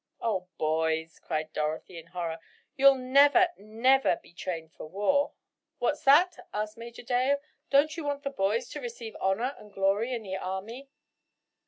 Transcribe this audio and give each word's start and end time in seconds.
"Oh, 0.19 0.47
boys!" 0.57 1.19
cried 1.19 1.53
Dorothy, 1.53 1.99
in 1.99 2.07
horror, 2.07 2.39
"you'll 2.75 2.95
never, 2.95 3.49
never 3.55 4.15
be 4.15 4.33
trained 4.33 4.73
for 4.73 4.87
war." 4.87 5.33
"What's 5.77 6.03
that?" 6.05 6.37
asked 6.51 6.75
Major 6.75 7.03
Dale. 7.03 7.37
"Don't 7.69 7.95
you 7.95 8.03
want 8.03 8.23
the 8.23 8.31
boys 8.31 8.67
to 8.69 8.81
receive 8.81 9.15
honor 9.21 9.55
and 9.59 9.71
glory 9.71 10.11
in 10.11 10.23
the 10.23 10.37
army?" 10.37 10.89